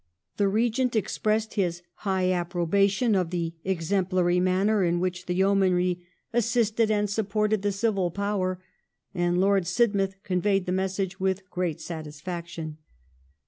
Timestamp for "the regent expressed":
0.37-1.53